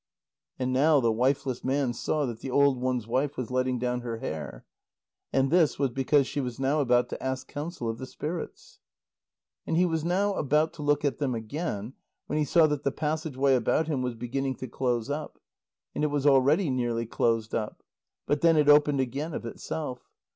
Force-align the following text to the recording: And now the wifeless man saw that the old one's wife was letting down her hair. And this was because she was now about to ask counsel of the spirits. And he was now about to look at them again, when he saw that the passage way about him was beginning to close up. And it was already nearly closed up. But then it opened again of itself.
And 0.57 0.73
now 0.73 0.99
the 0.99 1.11
wifeless 1.11 1.63
man 1.63 1.93
saw 1.93 2.25
that 2.25 2.39
the 2.39 2.49
old 2.49 2.81
one's 2.81 3.05
wife 3.05 3.37
was 3.37 3.51
letting 3.51 3.77
down 3.77 4.01
her 4.01 4.17
hair. 4.17 4.65
And 5.31 5.51
this 5.51 5.77
was 5.77 5.91
because 5.91 6.25
she 6.25 6.41
was 6.41 6.59
now 6.59 6.79
about 6.81 7.07
to 7.09 7.21
ask 7.21 7.47
counsel 7.47 7.87
of 7.87 7.99
the 7.99 8.07
spirits. 8.07 8.79
And 9.67 9.77
he 9.77 9.85
was 9.85 10.03
now 10.03 10.33
about 10.33 10.73
to 10.73 10.81
look 10.81 11.05
at 11.05 11.19
them 11.19 11.35
again, 11.35 11.93
when 12.25 12.39
he 12.39 12.45
saw 12.45 12.65
that 12.65 12.83
the 12.83 12.91
passage 12.91 13.37
way 13.37 13.55
about 13.55 13.85
him 13.87 14.01
was 14.01 14.15
beginning 14.15 14.55
to 14.55 14.67
close 14.67 15.07
up. 15.11 15.39
And 15.93 16.03
it 16.03 16.07
was 16.07 16.25
already 16.25 16.71
nearly 16.71 17.05
closed 17.05 17.53
up. 17.53 17.83
But 18.25 18.41
then 18.41 18.57
it 18.57 18.67
opened 18.69 19.01
again 19.01 19.35
of 19.35 19.45
itself. 19.45 20.09